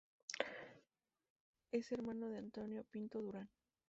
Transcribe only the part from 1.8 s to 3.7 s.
hermano de Antonio Pinto Durán.